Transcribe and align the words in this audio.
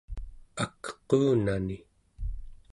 akquunani 0.63 1.77